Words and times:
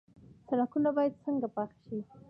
سړکونه 0.47 0.89
باید 0.97 1.21
څنګه 1.23 1.47
پاخه 1.55 1.77
شي؟ 1.85 1.97